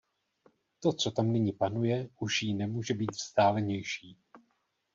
To, 0.79 0.93
co 0.93 1.11
tam 1.11 1.33
nyní 1.33 1.53
panuje, 1.53 2.09
už 2.19 2.41
jí 2.41 2.53
nemůže 2.53 2.93
být 2.93 3.11
vzdálenější. 3.11 4.17